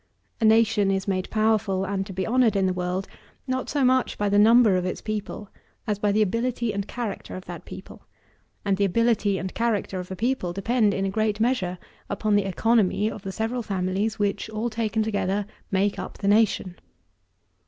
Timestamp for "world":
2.73-3.07